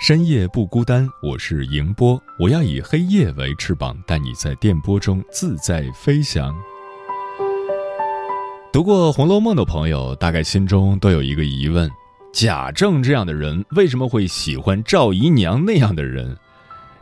[0.00, 1.06] 深夜不孤单。
[1.22, 6.56] 我是迎波，我要以黑夜为翅膀，带你在电波中自在飞翔。
[8.72, 11.90] 读过《红楼梦》的朋友，大概心中都有一个疑问：
[12.32, 16.34] 贾政这样的人，为什么会喜欢赵姨娘那样的人？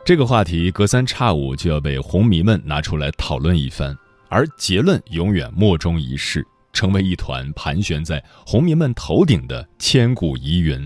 [0.03, 3.97] 这个话题隔三差五就要被红迷们拿出来讨论一番。
[4.27, 10.85] 而结论永远莫衷一是，成为一团盘旋在红迷们头顶的千古疑云。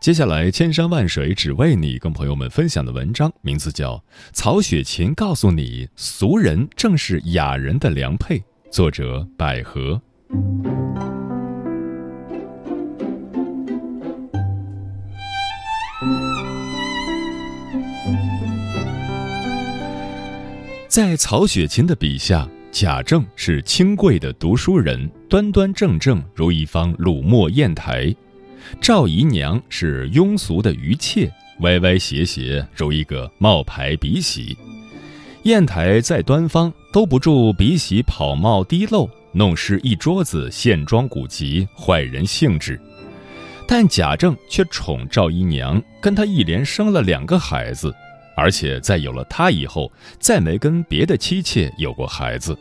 [0.00, 3.96] 接下来，千山万水只为你，跟朋友们分享的文章名字叫
[4.32, 8.38] 《曹雪芹告诉你，俗人正是雅人的良配》，
[8.70, 10.00] 作者百合。
[20.86, 28.14] 在曹雪芹的笔下，贾政是清贵的读书人，端端正正如一方鲁墨砚台；
[28.80, 31.30] 赵姨娘是庸俗的愚妾，
[31.60, 34.56] 歪歪斜斜如一个冒牌鼻息。
[35.44, 42.78] 砚台再端方，都不住鼻息跑冒滴漏，弄湿一桌子线装古籍，坏人兴致。
[43.66, 47.94] 但贾政却宠赵姨娘，跟她一连生了两个孩子。
[48.36, 49.90] 而且在有了她以后，
[50.20, 52.56] 再没跟别的妻妾有过孩子。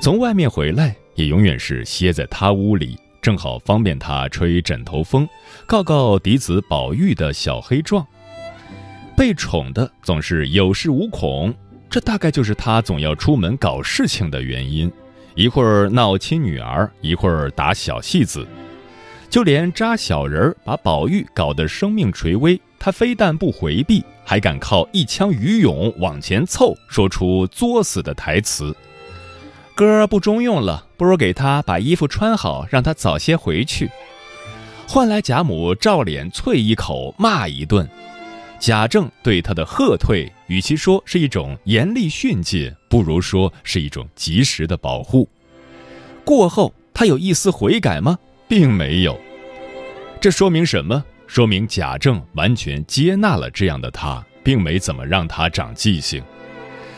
[0.00, 5.28] 从外面回来，也永远是歇在她屋里，正好方便他吹枕头风，
[5.64, 8.04] 告告嫡子宝玉的小黑状。
[9.16, 11.54] 被宠的总是有恃无恐，
[11.88, 14.90] 这大概就是他总要出门搞事情的原因。
[15.36, 18.44] 一会儿闹亲女儿，一会儿打小戏子，
[19.30, 22.60] 就连扎小人儿，把宝玉搞得生命垂危。
[22.76, 28.76] 他非但不回避，还敢靠一腔余勇往前凑，说出作死的台词
[29.74, 33.90] ：“哥儿不中用了，不如给他把衣服穿好，让他早些回去。”
[34.86, 37.88] 换来贾母照脸啐一口，骂一顿。
[38.58, 45.28] 贾政对他的喝退，与其说是一种严厉训诫，不如说是一种及时的保护。
[46.24, 48.18] 过后，他有一丝悔改吗？
[48.46, 49.18] 并没有。
[50.20, 51.02] 这说明什么？
[51.26, 56.22] 说明贾政完全接纳了这样的他，并没怎么让他长记性。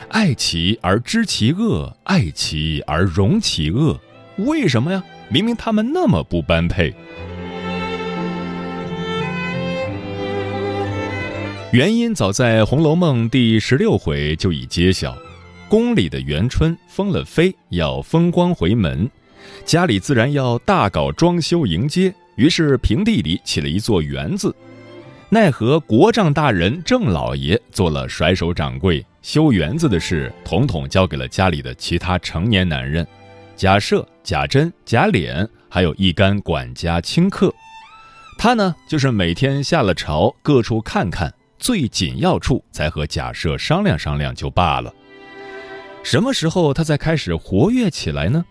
[0.09, 3.99] 爱其而知其恶，爱其而容其恶，
[4.39, 5.03] 为什么呀？
[5.29, 6.95] 明明他们那么不般配。
[11.73, 15.17] 原因早在《红楼梦》第十六回就已揭晓：
[15.69, 19.11] 宫里的元春封了妃，要风光回门，
[19.65, 22.15] 家里自然要大搞装修迎接。
[22.37, 24.55] 于是平地里起了一座园子，
[25.29, 33.07] 奈何国丈大人郑老爷做了甩手掌柜，修园子的事统统交给了家里的其他成年男人，
[33.57, 37.51] 贾赦、贾珍、贾琏，还有一干管家清客。
[38.37, 44.93] 他呢，就是每天下了朝，各处看看，最紧要处才和贾赦商量商量就罢了。
[46.03, 48.45] 什么时候他才开始活跃起来呢？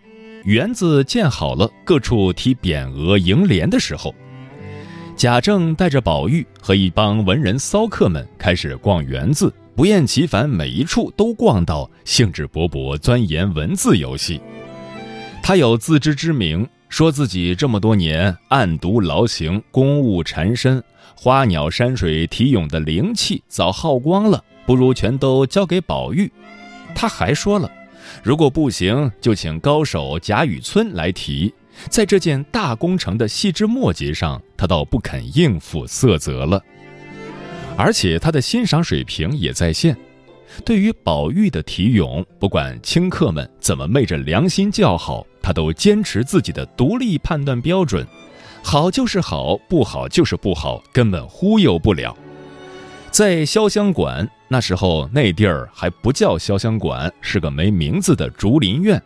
[0.44, 4.11] 园子建好了，各处提匾额楹联的时候，
[5.16, 14.40] 贾政带着宝玉和一帮文人骚客们开始逛园子，不厌其烦，每一处都逛到，兴致勃勃钻研文字游戏。
[15.41, 20.81] 他有自知之明，说自己这么多年暗读劳形，公务缠身，
[21.16, 26.31] 花鸟山水题咏的灵气早耗光了，不如全都交给宝玉。
[26.93, 27.69] 他还说了。
[28.22, 31.52] 如果不行，就请高手贾雨村来提。
[31.90, 36.61] 在这件大工程的细枝末节上，他倒不肯应付色泽了。
[37.75, 39.96] 而且他的欣赏水平也在线。
[40.64, 48.05] 对于宝玉的题咏，不管清客们怎么昧着良心叫好，他都坚持自己的独立判断标准：
[48.61, 52.16] 好就是好，不好就是不好，根本忽悠不了。
[53.09, 59.02] 在潇湘馆那时候，那地儿还不叫潇湘馆，是个没名字的竹林院。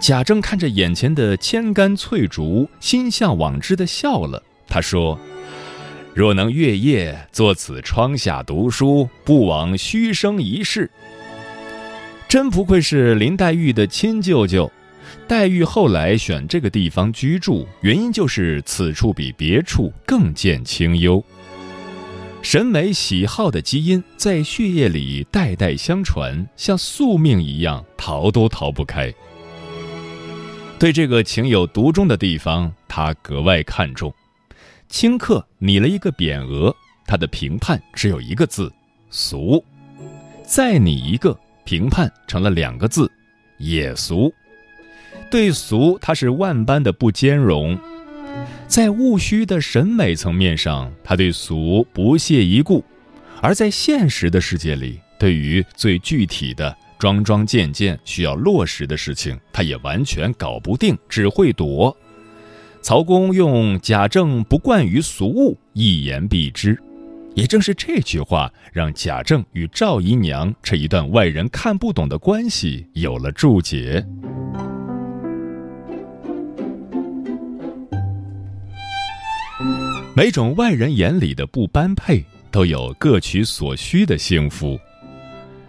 [0.00, 4.42] 贾政看着眼前的千竿翠竹，心向往之的笑了。
[4.68, 5.18] 他说
[6.16, 10.90] ：“若能月夜坐此窗下读书，不枉虚生一世。”
[12.26, 14.72] 真不愧是林黛玉的亲舅舅。
[15.28, 21.22] 黛玉后来选这个地方居住，原因就是此处比别处更见清幽。
[22.40, 29.12] 审美喜好的基因在血液里代代相传，像宿命一样逃都逃不开。
[30.78, 34.14] 对这个情有独钟的地方，他格外看重。
[34.90, 36.74] 顷刻拟了一个匾额，
[37.06, 38.72] 他的评判只有一个字：
[39.10, 39.62] 俗。
[40.44, 43.10] 再拟一个评判，成了两个字：
[43.58, 44.32] 也俗。
[45.30, 47.78] 对俗，他是万般的不兼容。
[48.68, 52.82] 在务虚的审美层面上，他对俗不屑一顾；
[53.40, 61.96] 而在现实的世界里，对于最具体的、桩桩件件需要落实的事情，他也完全搞不定，只会躲。
[62.86, 66.80] 曹公用贾政不惯于俗物一言蔽之，
[67.34, 74.06] 也正是这句话，让贾政与赵姨娘这一段外人看不懂的关系有了注解。
[80.14, 84.78] 每种外人眼里的不般配，都有各取所需的幸福。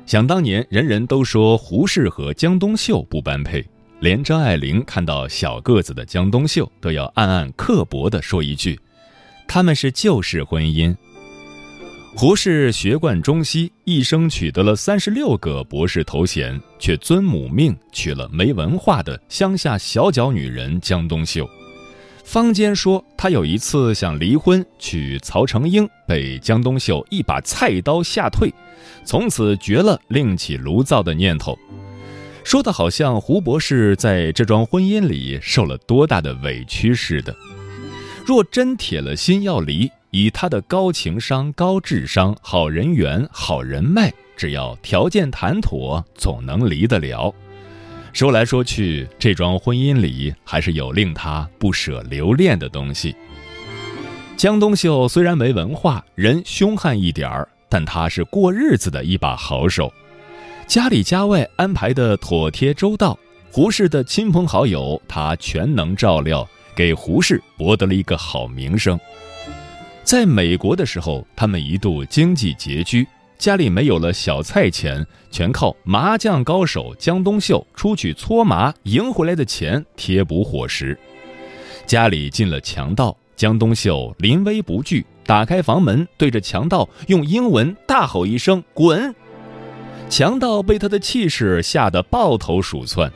[0.05, 3.65] 想当年，人人都说胡适和江冬秀不般配，
[3.99, 8.79] 连张爱玲看到小个子的江冬秀，都要暗暗刻薄地说一句
[9.47, 10.95] ：“他们是旧式婚姻。”
[12.15, 21.47] 胡适学贯中西，一生取得了三十六个博士头衔，却遵母命娶了没文化的乡下小脚女人江冬秀。
[22.23, 28.53] 坊间说他有一次想离婚娶曹成英，被江冬秀一把菜刀吓退，
[29.03, 31.57] 从此绝了另起炉灶的念头。
[32.47, 37.35] 说的好像胡博士在这桩婚姻里受了多大的委屈似的。
[38.25, 47.35] 若真铁了心要离，以他的高情商、高智商、好人缘、好人脉，只要条件谈妥，总能离得了。
[48.13, 53.13] 说来说去，这桩婚姻里还是有令他不舍留恋的东西。
[54.37, 59.91] 江冬秀虽然没文化，人凶悍一点儿，但他是过日子的一把好手，
[60.67, 63.17] 家里家外安排的妥帖周到，
[63.49, 68.99] 胡适的亲朋好友他全能照料，给胡适博得了一个好名声。
[70.03, 73.07] 在美国的时候，他们一度经济拮据。
[73.37, 80.97] 家里没有了小菜钱，全靠麻将高手江冬秀出去搓麻赢回来的钱贴补伙食。
[81.85, 89.13] 家里进了强盗，江冬秀临危不惧，打开房门，对着强盗用英文大吼一声“滚”，
[90.09, 93.11] 强盗被他的气势吓得抱头鼠窜。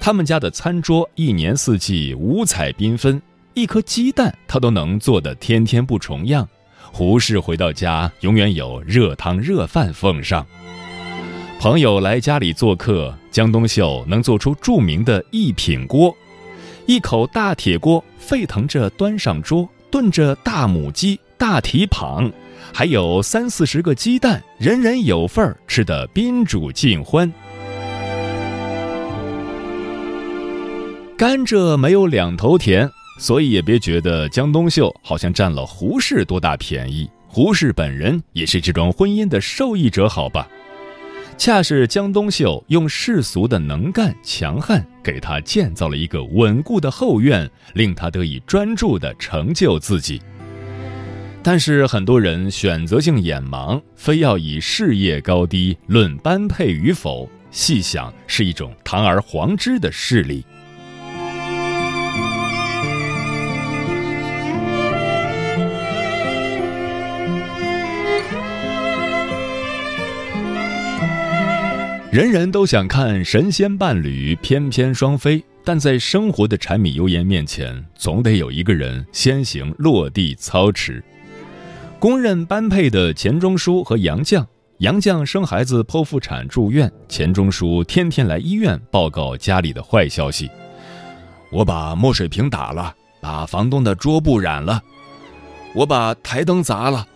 [0.00, 3.20] 他们家的餐桌一年四季五彩缤纷，
[3.54, 6.48] 一颗鸡蛋他都能做得天天不重样。
[6.92, 10.46] 胡适回到家，永远有热汤热饭奉上。
[11.58, 16.14] 朋友来家里做客，江冬秀能做出著名的一品锅，
[16.86, 22.30] 一口大铁锅沸腾着端上桌，炖着大母鸡、大蹄膀，
[22.72, 27.32] 还有三四十个鸡蛋，人人有份儿，吃得宾主尽欢。
[31.16, 32.90] 甘蔗没有两头甜。
[33.16, 40.48] 所以也别觉得江冬秀好像占了胡适多大便宜，胡适本人也是这桩婚姻的受益者，好吧？
[41.38, 50.20] 恰是江冬秀用世俗的能干强悍，给他建造了一个稳固的后院，令他得以专注地成就自己。
[51.46, 60.42] 但是很多人选择性眼盲，非要以事业高低论般配与否，细想是一种堂而皇之的势力。
[72.10, 81.04] 人人都想看神仙伴侣翩翩双飞，但在生活的柴米油盐面前，总得有一个人先行落地操持。
[82.04, 84.44] 公认般配的钱钟书和杨绛，
[84.80, 90.50] 杨绛生孩子剖腹产住院，钱钟书天天来医院报告家里的坏消息：
[91.50, 94.82] 我把墨水瓶打了，把房东的桌布染了，
[95.74, 97.08] 我把台灯砸了，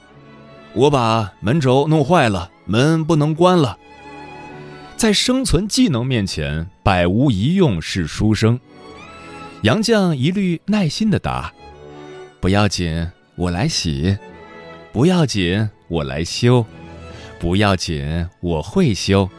[0.73, 3.77] 我把门轴弄坏了，门不能关了。
[4.97, 8.59] 在生存技能面前，百无一用是书生。
[9.65, 11.53] 杨绛一律耐心的答
[12.41, 14.17] ：“不要紧，我来洗。
[14.99, 16.67] 不要紧，我来修。
[17.39, 19.31] 不要紧，我会修。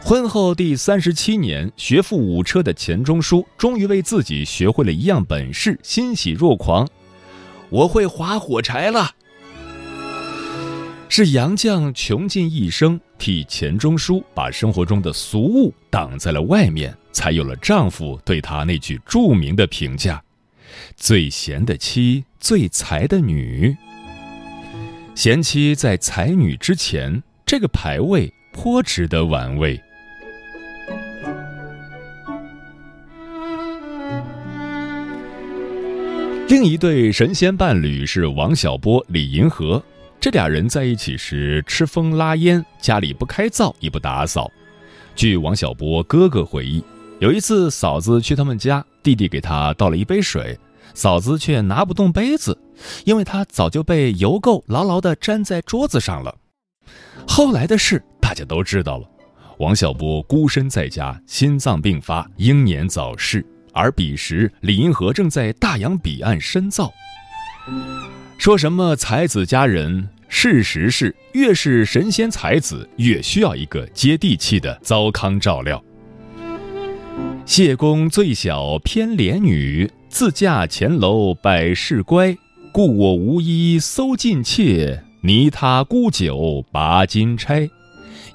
[0.00, 6.88] 婚后第三十七年，学富五车的钱钟书终于为自己学会了一样本事，欣喜若狂。
[7.68, 9.10] 我会划火柴了。
[11.08, 20.22] 是杨绛穷尽一生替钱钟书把生活中的俗物挡在了外面，才有了丈夫对她那句著名的评价
[20.96, 23.76] ：“最贤的妻，最才的女。”
[25.14, 29.78] 贤妻在才女之前，这个排位颇值得玩味。
[36.48, 39.80] 另一对神仙伴侣是王小波、李银河，
[40.18, 44.50] 这俩人在一起时吃风拉烟，家里不开灶也不打扫。
[45.14, 46.82] 据王小波哥哥回忆，
[47.20, 50.58] 有一次嫂子去他们家，弟弟给他倒了一杯水，
[50.94, 52.58] 嫂子却拿不动杯子，
[53.04, 56.34] 因为他早就被油垢牢牢地粘在桌子上了。
[57.26, 59.08] 后来的事大家都知道了，
[59.58, 63.44] 王小波孤身在家，心脏病发，英年早逝。
[63.72, 66.92] 而彼时，李银河正在大洋彼岸深造。
[68.36, 70.08] 说什么才子佳人？
[70.28, 75.82] 事实是，越是神仙才子，越需要一个接地气的糟糠照料。
[77.46, 82.36] 谢公最小偏怜女，自嫁前楼百事乖。
[82.72, 87.68] 故我无衣搜尽妾，泥他沽酒拔金钗。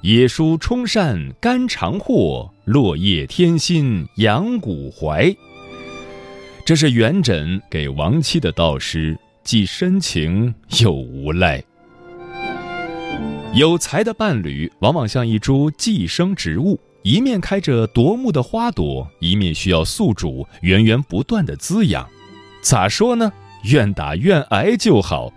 [0.02, 5.34] 野书冲扇干长货，落叶添薪扬骨怀。
[6.66, 11.62] 这是元稹给亡妻的悼诗，既深情又无赖。
[13.54, 22.04] 有才的伴侣往往像一株寄生植物，一面开着夺目的花朵，一面需要宿主源源不断的滋养。
[22.60, 23.32] 咋说呢？
[23.62, 25.32] 愿打愿挨就好。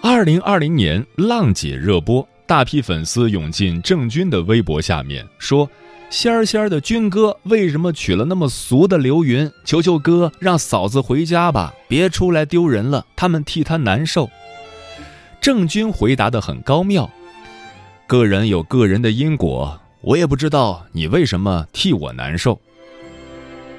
[0.00, 5.68] 二零二零年，浪姐热播，大批粉丝涌进郑钧的微博下面说
[6.08, 9.50] ：“仙儿仙儿的军哥为什么娶了那么俗的刘云？
[9.64, 14.30] 求求哥，让嫂子回家吧，别出来丢人了，他们替他难受。”
[15.40, 17.10] 郑钧回答的很高妙
[18.06, 22.58] ：“个人有个人的因果，我也不知道你为什么替我难受。”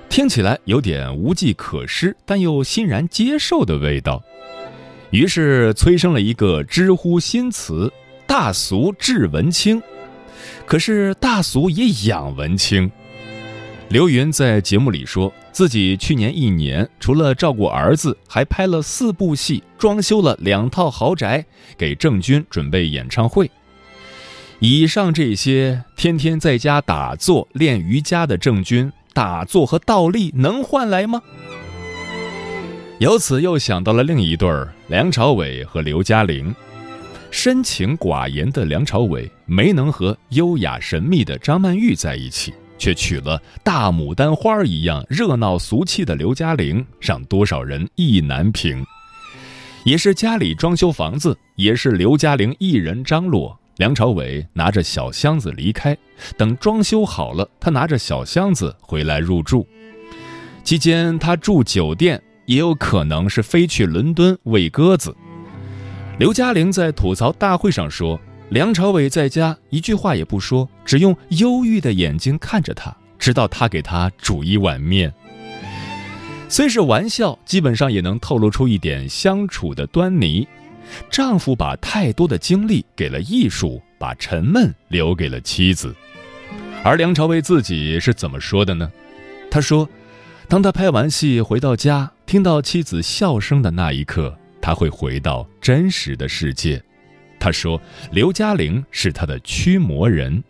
[0.10, 4.22] 听起来有点无计可施，但又欣然接受的味道。
[5.12, 7.92] 于是催生了一个知乎新词
[8.28, 9.82] “大俗治文清”，
[10.66, 12.92] 可是大俗也养文清。
[13.90, 21.46] 刘云在节目里说自己去年一年除了照顾儿子，还拍了四部戏，装修了两套豪宅，
[21.78, 23.50] 给郑钧准备演唱会。
[24.60, 31.22] 以上这些，天天在家打坐练瑜伽的郑钧，打坐和倒立能换来吗？
[33.00, 36.54] 由此又想到了另一对儿梁朝伟和刘嘉玲，
[37.30, 48.86] 深情寡言的梁朝伟没能和优雅神秘的张曼玉在一起，却娶了大牡丹花一样热闹俗气的刘嘉玲，让多少人意难平。
[49.84, 55.98] 也是家里装修房子，也是刘嘉玲一人张罗，梁朝伟拿着小箱子离开，
[56.38, 59.66] 等装修好了，他拿着小箱子回来入住。
[60.64, 62.22] 期间他住酒店。
[62.48, 65.14] 也有可能是飞去伦敦喂鸽子。
[66.18, 68.18] 刘嘉玲在吐槽大会上说
[68.50, 75.14] ：“梁朝伟在家一句话也不说，只用忧郁的眼睛看着他，直到他给他煮一碗面。”
[76.50, 80.48] 虽是玩笑，基本上也能透露出一点相处的端倪。
[81.10, 85.94] 丈夫把太多的精力给了艺术，把沉闷留给了妻子。
[86.84, 88.90] 而梁朝伟自己是怎么说的呢？
[89.52, 89.90] 他说
[90.48, 96.82] ：“当他拍完戏回到家。”听到妻子笑声的那一刻，他会回到真实的世界。
[97.40, 100.44] 他说：“刘嘉玲是他的驱魔人。”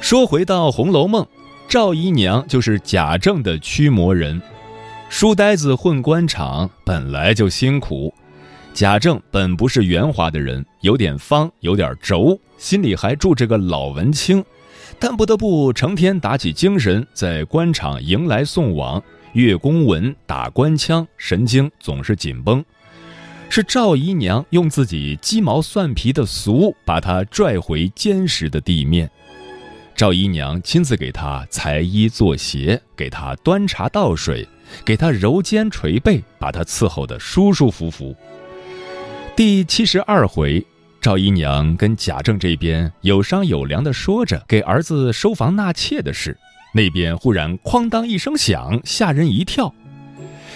[0.00, 1.24] 说回到《红楼梦》，
[1.66, 4.40] 赵姨娘就是贾政的驱魔人。
[5.08, 8.12] 书呆子混官场本来就辛苦。
[8.74, 14.44] 贾政本不是圆滑的人，有点方，有点轴，心里还住着个老文青，
[14.98, 22.64] 但不得不成天打起精神，在官场迎来送往，阅公文，打官腔，神经总是紧绷。
[23.50, 29.08] 是赵姨娘用自己鸡毛蒜皮的俗，把他拽回坚实的地面。
[29.94, 34.48] 赵姨娘亲自给他裁衣做鞋，给他端茶倒水，
[34.84, 38.16] 给他揉肩捶背，把他伺候得舒舒服服。
[39.36, 40.64] 第七十二回，
[41.04, 46.34] 赵姨娘跟贾政这边有商有量的说着给儿子收房纳妾的事，
[46.72, 49.74] 那边忽然哐当一声响，吓人一跳，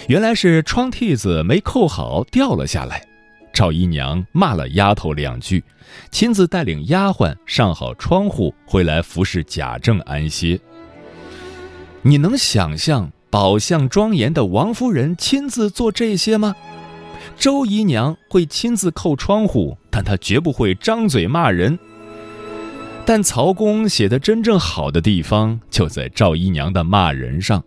[0.07, 3.05] 原来是窗屉子没扣好掉了下来。
[3.53, 5.63] 赵姨娘骂了丫头两句。
[6.09, 10.59] 亲自带领丫鬟上好窗户，回来服侍贾政安歇。
[12.01, 16.55] 你能想象宝相庄严的王夫人亲自做这些吗？
[17.39, 21.79] 周姨娘会亲自扣窗户，但她绝不会张嘴骂人。
[23.05, 27.63] 但曹公写的真正好的地方，就在赵姨娘的骂人上。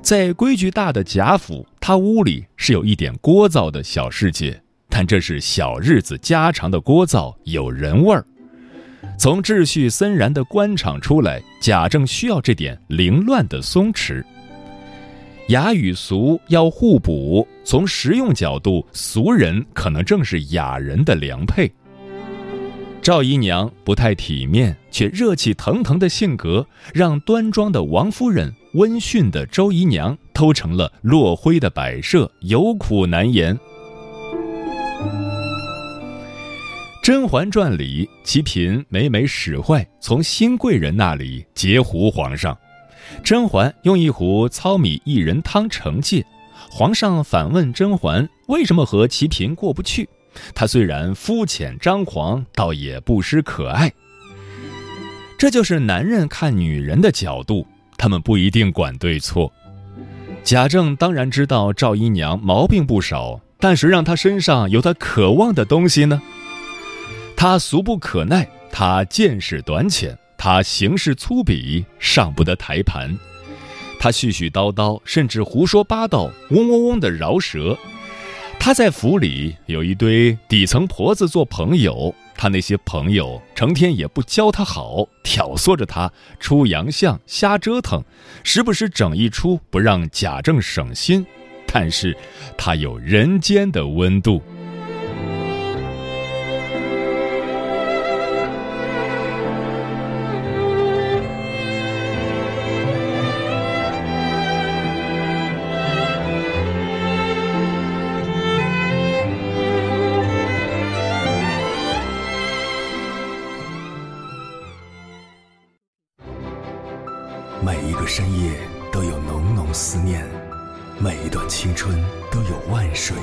[0.00, 4.62] 在规矩大的贾府，她屋里是有一点聒噪的小世界。
[4.88, 8.24] 但这是小日子家常的聒噪，有人味儿。
[9.18, 14.24] 从秩序森然的官场出来，贾政需要这点凌乱的松弛。
[15.48, 21.70] 雅与俗要互补，从实用角度，俗人可能正是雅人的良配。
[23.00, 33.56] 赵姨娘不太体面，却热气腾腾的性格，让端庄的王夫人、温驯的周姨娘都成了落灰的摆设，有苦难言。
[37.00, 42.58] 《甄嬛传》里，齐嫔每每使坏，从新贵人那里截胡皇上。
[43.22, 46.24] 甄嬛用一壶糙米薏仁汤惩戒，
[46.70, 50.08] 皇上反问甄嬛为什么和齐嫔过不去。
[50.54, 53.92] 她虽然肤浅张狂，倒也不失可爱。
[55.38, 59.52] 这就是男人看女人的角度，他们不一定管对错。
[60.42, 66.22] 贾政当然知道赵姨娘毛病不少，但谁让她身上有她渴望的东西呢？
[67.38, 73.16] 他俗不可耐，他见识短浅，他行事粗鄙，上不得台盘。
[73.98, 77.76] 他絮絮叨叨，甚至胡说八道，嗡嗡嗡的饶舌。
[78.58, 88.02] 他在府里有一堆底层婆子做朋友，他那些朋友成天也不教他好，挑唆着他出洋相，瞎折腾，
[88.42, 91.24] 时不时整一出不让贾政省心。
[91.66, 92.16] 但是，
[92.56, 94.42] 他有人间的温度。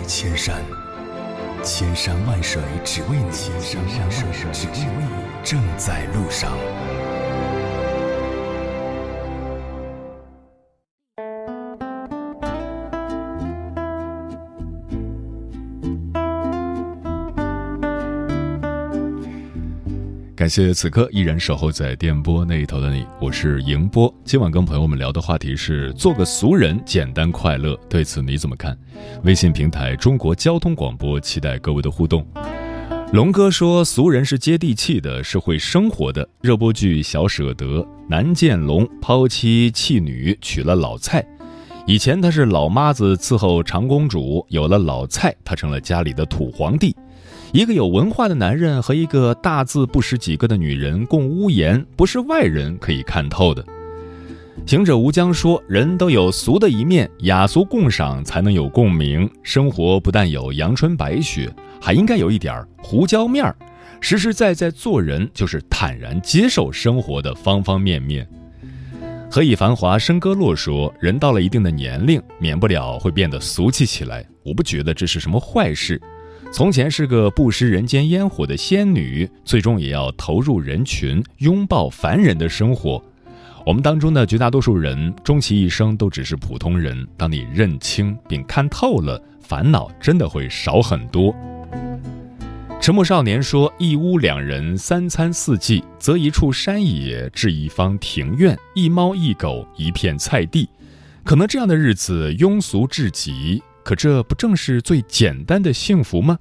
[0.06, 0.62] 千山，
[1.64, 6.52] 千山万水只为你，千山万水只为你，正在路上。
[20.44, 24.14] 感谢此刻依然守候在电波那一头的你，我是迎波。
[24.26, 27.80] 今晚跟朋友们聊的话题是做个俗人，简单快乐。
[27.88, 28.78] 对此你怎么看？
[29.24, 32.28] 微信平台中国交通广播，期待各位的互动。
[33.14, 36.28] 龙哥说，俗人是接地气的，是会生活的。
[36.42, 37.66] 热播剧《小舍得》，
[38.10, 41.26] 南建龙抛妻弃女，娶了老蔡。
[41.88, 46.94] 以前他是老妈子伺候长公主，有了老蔡，他成了家里的土皇帝。
[47.54, 53.64] 一个有文化的男人和一个大字不识几个的女人共屋檐，不是外人可以看透的。
[54.66, 59.30] 行者吴江说：“人都有俗的一面，雅俗共赏才能有共鸣。
[59.44, 61.48] 生活不但有阳春白雪，
[61.80, 63.56] 还应该有一点胡椒面儿。
[64.02, 68.28] 实实在在做人，就是坦然接受生活的方方面面。”
[69.30, 74.26] 何以繁华笙歌落说：“人到了一定的年龄，免不了会变得俗气起来。
[74.42, 76.02] 我不觉得这是什么坏事。”
[76.54, 83.04] 从前是个不食人间烟火的仙女，最终也要投入人群，拥抱凡人的生活。
[83.66, 87.08] 我们当中的绝大多数人，终其一生都只是普通人。
[87.18, 91.34] 当你认清并看透了，烦恼真的会少很多。
[92.80, 100.70] 沉默少年说：“一屋两人，三餐四季，择一处山野，置一方庭院，一猫一狗，一片菜地。
[101.24, 106.38] 可能这样的日子庸俗至极。”可这不正是最简单的幸福吗？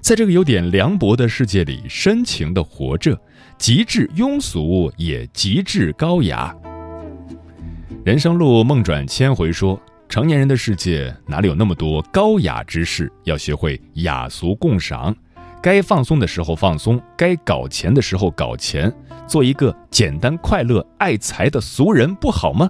[0.00, 3.18] 在这个有点凉薄的世界里，深情的活着，
[3.56, 6.54] 极致庸俗也极致高雅。
[8.04, 13.10] 人生路梦转千回说，成年人的世界哪里有那么多高雅之事？
[13.22, 15.16] 要学会雅俗共赏，
[15.62, 18.92] 该放松的时候放松，该搞钱的时候搞钱，
[19.26, 22.68] 做一个简单快乐、爱财的俗人不好吗？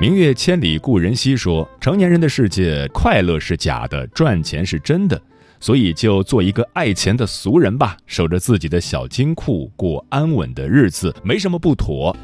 [0.00, 5.20] 明月千里故人西说，成年人的世界，快乐是假的，赚钱是真的，
[5.58, 12.16] 所以就做一个爱钱的俗人吧，守着自己的小金库，过安稳的日子，没什么不妥。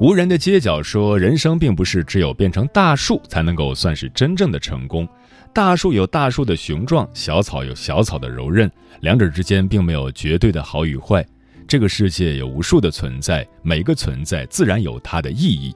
[0.00, 5.08] 无人的街角说，人生并不是只有变成大树才能够算是真正的成功，
[5.52, 11.26] 大树有大树的雄壮，小草有小草的柔韧，两者之间并没有绝对的好与坏。
[11.66, 15.74] 这个世界有无数的存在，每个存在自然有它的意义。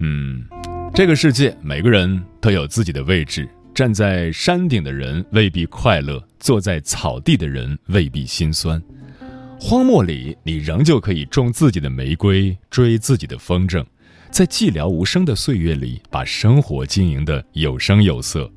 [0.00, 0.44] 嗯，
[0.94, 3.48] 这个世界每个人都有自己的位置。
[3.74, 8.82] 站在山顶的人未必快乐，坐在草地的人未必心酸。
[9.60, 13.84] 荒漠里，你仍旧可以种自己的玫瑰，追自己的风筝，
[14.30, 18.50] 在寂寥无声的岁月里，把生活经营的有声有色。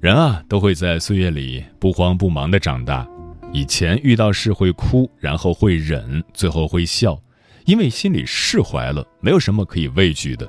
[0.00, 3.04] 人啊，都会在岁月里不慌不忙的长大。
[3.52, 7.20] 以前遇到事会哭，然后会忍，最后会笑。
[7.64, 10.48] 因为心里释怀了，没有什么可以畏惧的。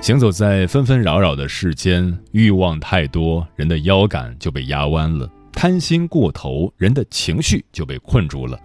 [0.00, 8.60] 行走在纷纷扰扰的世间，欲望太多，人的腰杆就被压弯了；贪心过头，人的情绪就被困住了。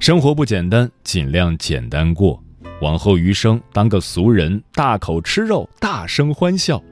[0.00, 2.42] 生活不简单，尽量简单过。
[2.80, 6.82] 往后余生，当个俗人，大口吃肉，大声欢笑。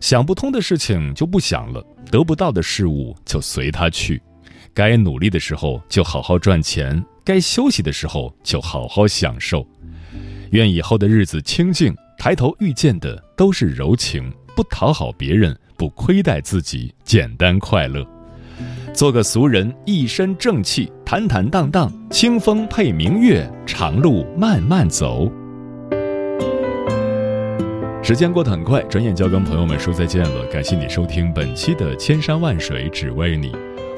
[0.00, 4.20] 想不通的事情就不想了，得不到的事物就随他去。
[4.72, 7.04] 该努力的时候，就好好赚钱。
[7.28, 9.66] 该休息的时候就好好享受，
[10.52, 18.02] 愿以后的日子清静，抬头遇见的都是柔情，不讨好别人，不亏待自己，简单快乐，
[18.94, 25.30] 做个俗人，一身正气，坦坦荡荡，清风配明月，长路慢慢走。
[28.02, 30.46] 时间过得很快，转眼就要跟朋友们说再见了。
[30.46, 33.52] 感谢你收听本期的《千山万水只为你》，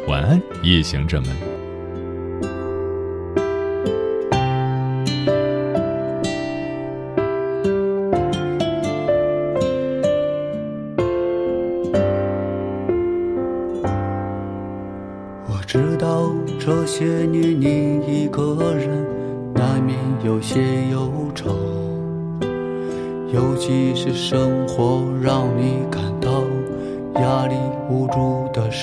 [0.08, 1.60] 晚安，夜行者们。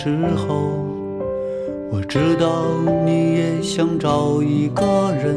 [0.07, 0.85] 时候，
[1.91, 2.63] 我知道
[3.05, 5.35] 你也想找一个人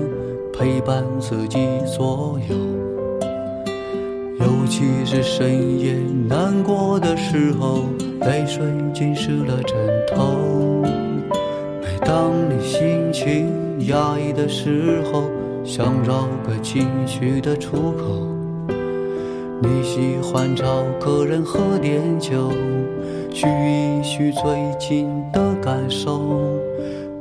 [0.53, 2.55] 陪伴自己左右。
[4.39, 5.95] 尤其是深夜
[6.29, 7.83] 难过的时候，
[8.21, 8.63] 泪水
[8.95, 9.77] 浸湿了枕
[10.15, 10.85] 头。
[10.85, 13.49] 每当你心情
[13.89, 15.25] 压抑的时候，
[15.65, 18.25] 想找个情绪的出口。
[19.63, 20.65] 你喜欢找
[21.01, 22.53] 个人喝点酒，
[23.33, 24.43] 叙一叙最
[24.79, 26.21] 近的感受。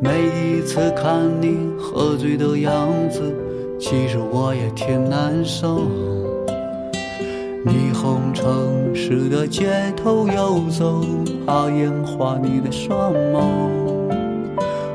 [0.02, 3.34] 每一次看你喝醉的样子，
[3.80, 5.82] 其实我也挺难受。
[7.66, 11.04] 霓虹城市的街头游走，
[11.46, 13.42] 怕眼花你的双眸。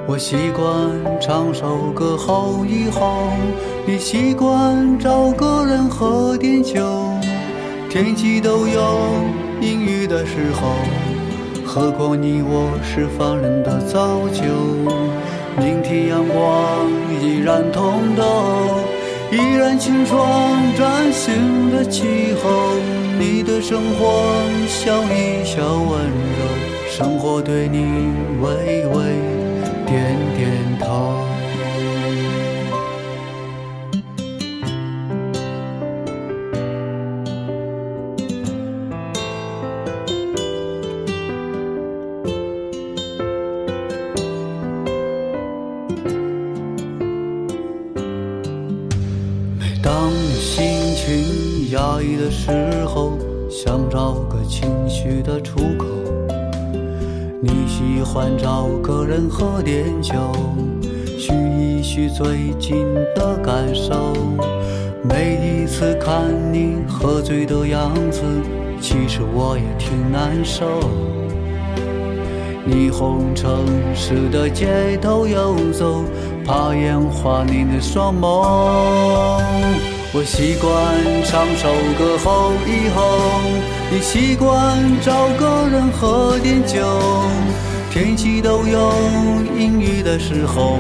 [0.07, 3.29] 我习惯唱首歌吼一吼，
[3.87, 6.81] 你习惯找个人喝点酒。
[7.91, 8.99] 天气都有
[9.61, 10.75] 阴雨的时候，
[11.75, 14.45] 何况你我是凡人的造就。
[15.59, 16.89] 明天阳光
[17.21, 18.79] 依然通透，
[19.33, 20.23] 依然清爽
[20.79, 22.79] 崭新的气候。
[23.19, 24.23] 你的生活
[24.69, 25.99] 笑一笑温
[26.39, 26.47] 柔，
[26.89, 29.03] 生活对你微微。
[29.85, 31.27] 点点头。
[70.35, 70.67] 难受。
[72.69, 76.03] 霓虹城市的街头游走，
[76.45, 79.41] 怕眼花你的双眸。
[80.13, 80.73] 我习惯
[81.25, 83.21] 唱首歌吼一吼。
[83.93, 86.83] 你习惯找个人喝点酒，
[87.93, 88.93] 天气都有
[89.57, 90.79] 阴雨的时候，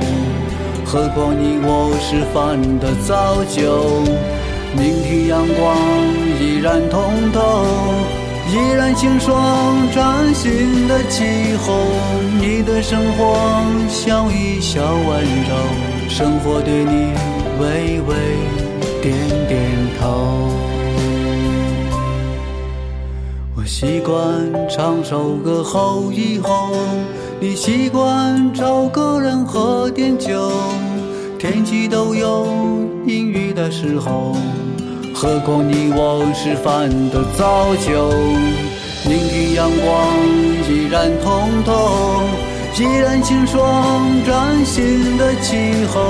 [0.84, 4.02] 何况你我是凡人的早就。
[4.76, 5.76] 明天阳光
[6.40, 7.64] 依然通透，
[8.46, 11.24] 依然清爽崭新的气
[11.56, 11.74] 候，
[12.38, 13.36] 你对生活
[13.88, 17.12] 笑一笑温柔，生活对你
[17.58, 18.14] 微微
[19.02, 19.14] 点
[19.48, 19.60] 点
[19.98, 20.50] 头。
[23.56, 26.70] 我习惯唱首歌吼一吼，
[27.40, 30.52] 你习惯找个人喝点酒，
[31.38, 32.46] 天气都有
[33.06, 34.36] 阴雨的时候。
[35.24, 38.10] 何况你我吃饭的早酒，
[39.08, 40.06] 聆听阳光
[40.68, 42.20] 依然通透，
[42.78, 46.04] 依然清爽崭新的气候。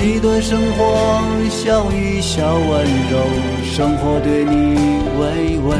[0.00, 3.18] 你对生活笑一笑温柔，
[3.62, 4.78] 生活对你
[5.20, 5.76] 微微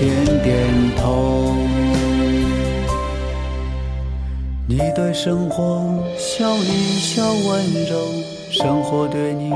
[0.00, 1.54] 点点头。
[4.66, 7.98] 你对生活笑一笑温柔，
[8.50, 9.50] 生活对你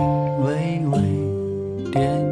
[0.44, 2.25] 微微点。